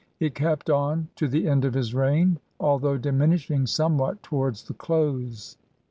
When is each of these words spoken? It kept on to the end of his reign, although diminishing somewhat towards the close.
It 0.19 0.33
kept 0.33 0.71
on 0.71 1.09
to 1.17 1.27
the 1.27 1.47
end 1.47 1.63
of 1.63 1.75
his 1.75 1.93
reign, 1.93 2.39
although 2.59 2.97
diminishing 2.97 3.67
somewhat 3.67 4.23
towards 4.23 4.63
the 4.63 4.73
close. 4.73 5.57